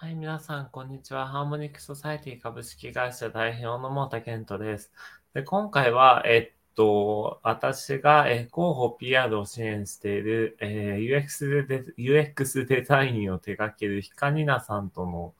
[0.00, 1.26] はい、皆さん、こんにちは。
[1.26, 4.92] ハーモニックソサイティ株式会社代表のモータケントです。
[5.34, 15.34] で、今回は、えっと、私が、え広報 PR を支援している、えー UX で、UX デザインを手掛けるヒカニナさんとの、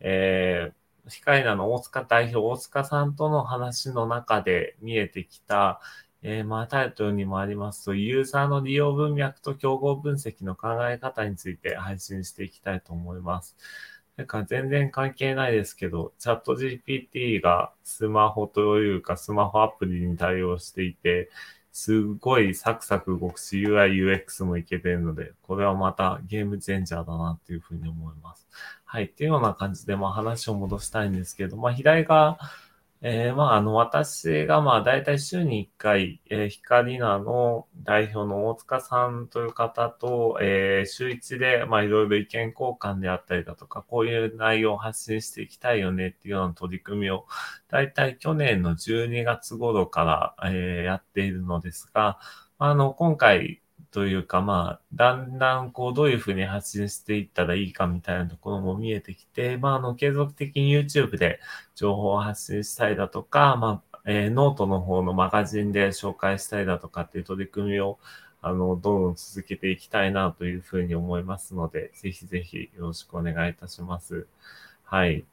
[0.00, 5.80] えー、ヒカニナの大塚代表、大塚さんとの話の中で見えてきた、
[6.22, 13.56] えーまあ、タイトルにもありますと、ユーザーの利用文脈と競合分析の考え方について配信していきたいと思います。
[14.20, 21.30] なんか全然関係ないですけど、チャット GPT がスマホというかスマホアプリに対応していて、
[21.72, 28.46] すごいサクサク動くし UI、UX もいけてるので、これはまたゲームチェンジャーだなっていうふうに思います。
[28.84, 29.04] はい。
[29.04, 32.38] っていうような感じで、まあ話を戻したいんですけど、まあ左側、
[33.02, 47.26] えー、まあ、あの、私が、まあ、だいたい週に1回、えー、ヒカリナの代表の大塚さんという方と、えー、週1で、ま、いろいろ意見交換であったりだとか、こういう内容を発信していきたいよねっていうような取り組みを、
[47.68, 52.18] だいたい去年の12月頃から、えー、やっているのですが、
[52.58, 61.40] あの、今回、というか、まあ、だんだん、こう、どういうふうに発信していったらいいかみたいなところも見えてきて、まあ、あの、継続的に YouTube で
[61.74, 67.98] 情報を発信したりだとか、まあ、えーノートの方のマガジンで紹介したりだとかっていう取り組みを、
[68.42, 74.26] あの、どんどん続けていきたいなというふうに思いますので、ぜひぜひよろしくお願いいたします。
[74.84, 75.24] はい。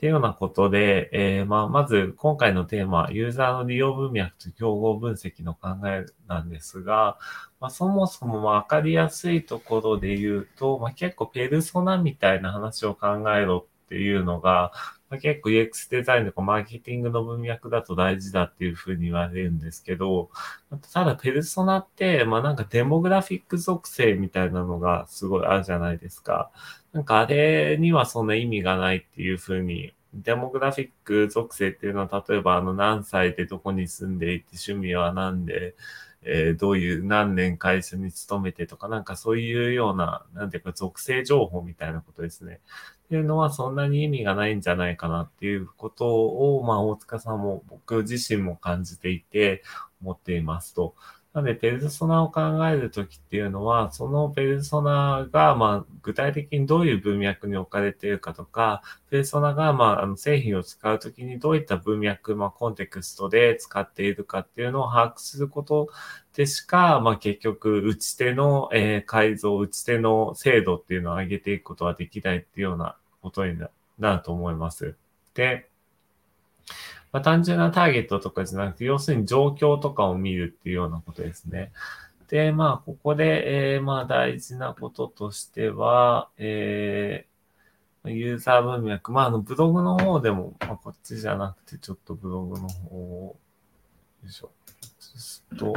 [0.00, 7.18] っていうようなことで、えーまあ、まず今回のテーマ、ユーザーの利用文脈と競合分析の考えなんですが、
[7.60, 14.72] まあ、そもそもわかりやすいところで言うと、まあ、結構ペルソナみたいな話を考えろっていうのが、
[15.10, 20.30] まあ、結構 UX デザインとかマーケティングの文脈だと大事だっていうふうに言われるんですけど、
[20.92, 26.52] ただペルソナって、まあなんかデモグラフィック属性みたいなのがすごいあるじゃないですか。
[26.92, 35.74] なんかあれにはそんな意味がないっていうふうに、デモグラフィック属性っていうのは、例えばあの何歳でどこに住んでいて趣味は何で、
[36.22, 42.60] えーどういう何年会社に勤めてとか、なんかそういうような、なんていうか属性情報みたいなことですね。
[43.06, 46.06] っていうのはそんなに意味がないんじゃないかなっていうこと
[46.58, 49.62] を、まあ大塚さんも僕自身も感じていて
[50.02, 50.94] 思っていますと。
[51.32, 65.88] なので、ペルソナを考えるときっていうのは、そのペルソナが、まあ、具体的にどういう文脈に置かれているかとか、ペルソナが、まあ、あの製品を使うときにどういった文脈、まあ、コンテクストで使っているかっていうのを把握すること
[66.34, 73.56] でしか、まあ、結局、打ち手の、えー改造、打ち手の精度っていうのを上げていくことはできないっていうようなことに
[74.00, 74.96] なると思います。
[75.34, 75.69] で、
[77.12, 81.72] まあ、単純なターゲットとかじゃなくて、要するに状況とかを見るっていうようなことですね。
[82.28, 87.30] で、まあ、ここで、えーまあ、大事なこととしては、えー
[88.06, 93.36] ユーザー文脈、まあ、あの、ブログの方でも、まあ、こっちじゃなくて、ちょっとブログの方を、
[94.22, 94.50] よいしょ、
[94.98, 95.76] 移すと、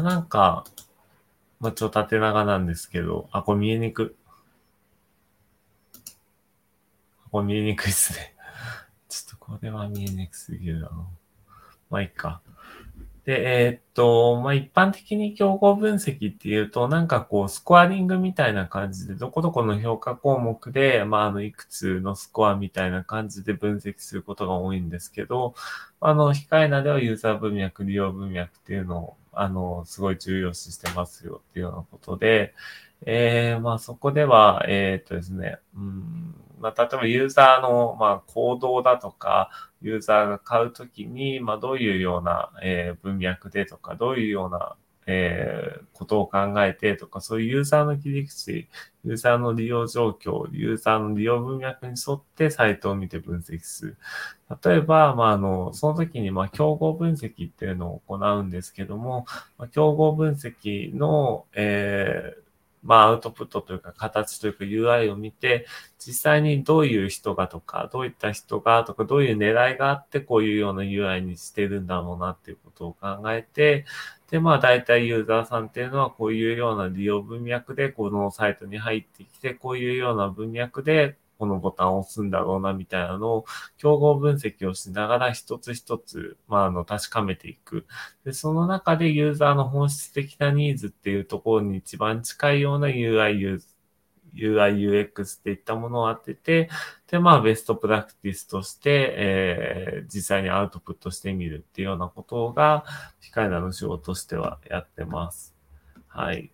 [0.00, 0.64] なんか、
[1.58, 4.14] まあ、ちょっと縦長なんですけど、あ、これ見えにく
[7.28, 7.30] い。
[7.30, 8.34] こ見えにくいですね。
[9.08, 10.90] ちょっとこれは見えにくすぎるな。
[11.90, 12.40] まあいいか。
[13.28, 25.54] で、えーっと、まあ一般的に競合分析っていうと、なんかこう、スコアリングみたいな感じで、どこどこの評価項目で、まああの、いくつのスコアみたいな感じで分析することが多いんですけど、
[26.00, 32.54] あの、控えなではユーザー文脈、利用文脈っていうのを、あの、すごい重要視してますよっていうようなことで、
[33.06, 39.50] えー、まあそこでは、えーっとですね、うん、まあ例えばユーザーの、まあ行動だとか、
[39.80, 44.76] ユーザーが買うときに、まあどういうような、えー文脈でとか、どういうような、
[45.06, 48.68] えーことを考えてとか、そういうユーザーの切り口、
[49.04, 53.96] ユーザーの利用状況、ユーザーの利用文脈に沿ってサイトを見て分析する。
[54.64, 59.26] 例えば、まあ、あの、その時に、まあ、競合分析っていうのを行うんですけども、
[59.58, 62.47] まあ、競合分析の、えー
[62.82, 65.66] まあ、アウトプットというか、形というか UI を見て、
[65.98, 73.84] 実際にどういう人がとか、どういった人がとか、どういう狙いがあって、こういうような UI にしてるんだろうなっていうことを考えて、
[74.30, 83.44] で、まあ、大体ユーザーさんっていうのは、こういうような利用文脈で、このサイトに入ってきて、こういうような文脈で、このボタンを押すんだろうな、みたいなのを、
[83.76, 87.86] 競合分析をしながら一つ一つ、まあ、あの、確かめていく。
[88.24, 93.60] で、その中でユーザーの本質的なニーズっていうところに一番近いような UI、
[94.34, 96.68] UI、UX っていったものを当てて、
[97.10, 102.84] で、まあ、ベストプラクティスとして、えー実際にアウトプットしてみるっていうようなことが、
[103.20, 105.54] ヒカイナの仕事としてはやってます。
[106.08, 106.50] はい。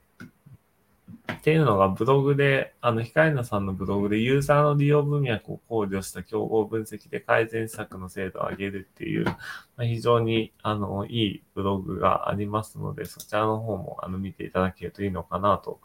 [1.44, 9.36] っていうのがブログで、あの、ヒカイナさんのブログでユーザーの利用文脈を考慮した競合分析で改善策の精度を上げるっていう、ま
[9.76, 15.80] あ、非常に、あの、いいブログがありますので、そちらの方も、あの、見ていただけるといいのかなと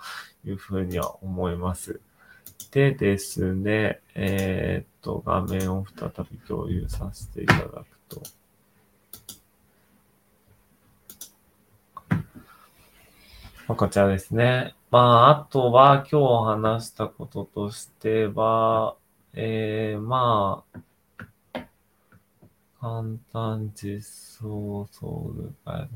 [0.46, 2.00] いうふうには思います。
[2.72, 8.22] でですね、えー、っと、画面を再び共有させていただくと。
[13.70, 14.74] まあ、こちらですね。
[14.90, 18.96] まあ、あとは今日話したこととしては、
[19.34, 21.60] えー、まあ、
[22.82, 24.02] 簡単実
[24.42, 25.90] 装ソウルガイ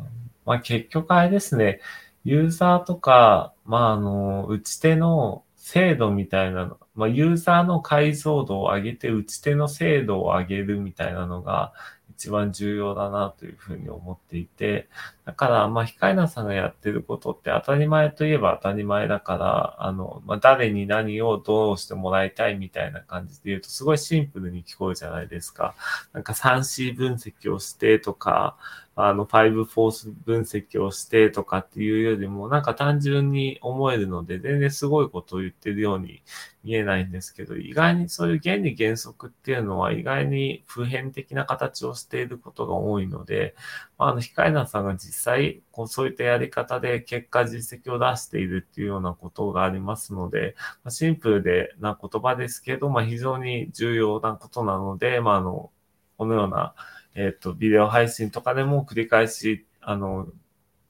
[0.46, 1.82] まあ、結局あれですね。
[2.24, 11.74] ユーザーとか、まあ、あの、打ち手の精度みたいなの、まあ、ユーザーの解像度を上げて、打ち手の精度を上げるみたいなのが、
[12.16, 14.88] 一番重要だなというふうに思っていて、
[15.26, 25.76] だから、まあ、控えなさんがやってることって当たり前といえば当たり前だから、あの、まあ、誰に何をどうしてもらいたいみたいな感じで言うと、すごいシンプルに聞こえるじゃないですか。
[26.14, 28.58] なんか 3C 分析をしてとか、
[28.96, 36.22] あの、5フォース分析をしてとかっていうよりも、なんか単純に思えるので、全然すごいことを言ってるように
[36.64, 43.56] 見えないんですけど、意外にそういう原理原則っていうのは意外に普遍的な形をしていることが多いので、
[43.98, 55.72] あの、ヒカイナさんが実際、こう、そういったやり方で結果実績を出しているっていうようなことがありますので、ま、シンプルでな言葉ですけど、まあ、非常に重要なことなので、まあ、あの、
[56.18, 56.76] このような、
[57.16, 60.28] えっ、ー、と、ビデオ配信とかでも繰り返し、あの、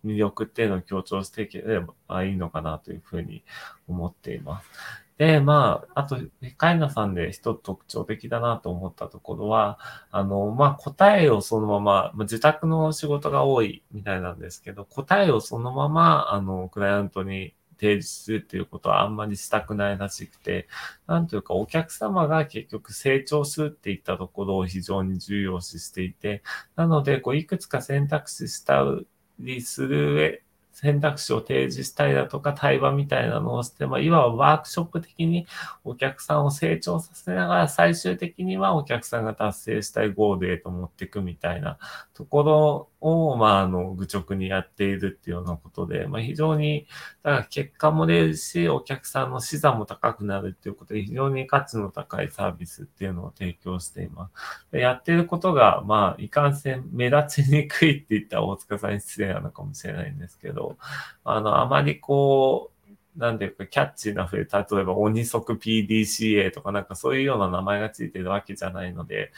[0.06, 3.44] 魅力っていうのを強調していければいいのかなというふうに
[3.88, 4.70] 思っています。
[5.18, 6.18] で、まあ、あと、
[6.58, 9.80] カイナさんで一つ特徴的だなと思ったところは、
[10.12, 20.68] あの、まあ、答えをそのまま、まあ、自宅の仕事が多いみたいなんですけど、答えをそのまま、あの、クライアントに提示するっていうことはあんまりしたくないらしくて、
[21.08, 26.44] なんというかお客様が結局成長するっていったところを非常に重要視していて、
[26.76, 28.84] なので、こう、いくつか選択肢した
[29.40, 30.44] りする上、
[30.74, 35.48] 選択肢を提示したりだとか対話みたいなのをして、まあ、いわばワークショップ的に
[35.84, 41.78] お客さんを成長させながら最終的にはお客さんが達成したいゴールへと持っていくみたいな
[42.14, 46.88] ところを、まあ、あの、愚直にやっているっていうようなことで、まあ、非常に、
[47.22, 54.30] だから結果も出るし、お客さんの資産も高くなるっていうことで、非常に価値の高いサービスっていうのを提供していま
[54.72, 54.78] す。
[54.78, 60.63] やってることが、まあ、いかんせん目立ちにくいって言ったら大塚さんに失礼なのかもしれないんですけど、
[61.24, 62.72] あの、あまりこ
[63.16, 69.32] う、なんていうか、キャッチーなふうに、例えば鬼足 PDCA とかなんかそういうような名前がついてるわけじゃないので、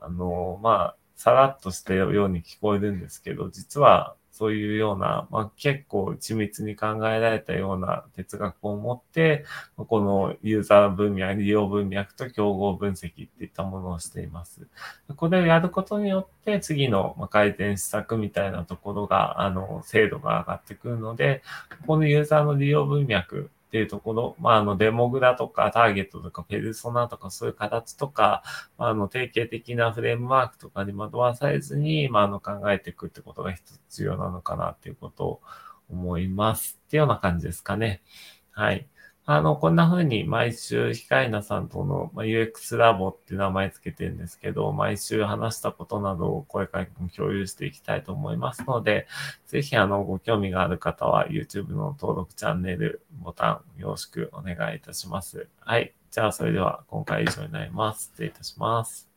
[0.00, 9.44] あの、まあ、さらっとしたように聞こえるんですけど、実はというような、まあ、結構緻密に考えられたような哲学を持って、
[9.76, 14.66] このユーザー文脈、利用文脈と競合分析っていったものをしています。
[15.14, 21.44] これをやることによって、次の改善施策みたいなところが、あの、精度が上がってくるので、
[21.86, 28.42] このユーザーの利用文脈っていうところ、まあ、あの、デモグラとかターゲットとかペルソナとかそういう形とか、
[28.76, 35.40] まあ、あの、定型的なフレームワークとかに惑わされずに、まあ、あの、考えていくってことが必要なのかなっていうことを
[35.88, 36.78] 思います。
[36.86, 38.02] っていうような感じですかね。
[38.50, 38.86] はい。
[39.24, 49.06] あの、こんな風に毎週、ヒカイナさんとの、UX ラボって名前つけてるんですけど、毎週話したことなどを声かけ共有していきたいと思いますので、
[49.46, 55.46] ぜひ、あの、ご興味がある方は YouTube の登録チャンネルボタンよろしくお願いいたします。
[55.60, 55.94] はい。
[56.10, 58.06] じゃあ、それでは今回以上になります。
[58.06, 59.11] 失礼いたします。